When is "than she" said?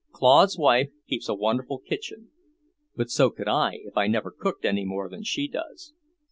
5.07-5.47